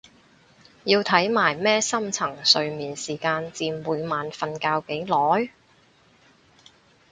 [0.83, 5.53] 要睇埋咩深層睡眠時間佔每晚瞓覺幾耐？